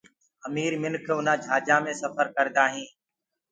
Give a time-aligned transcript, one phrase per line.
[0.47, 2.91] امير آدمي اُرآ جھآجو مي سڦر ڪرآ هينٚ۔